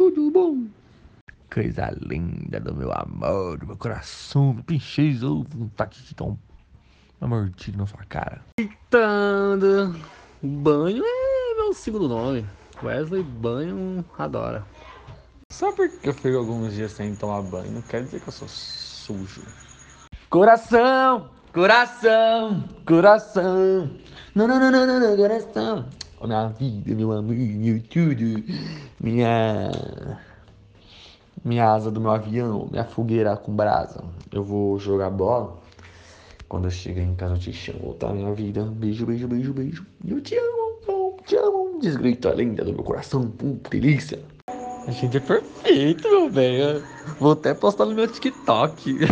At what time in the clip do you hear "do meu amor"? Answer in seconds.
2.58-3.58